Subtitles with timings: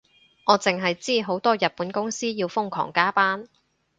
[0.45, 3.47] 我淨係知好多日本公司要瘋狂加班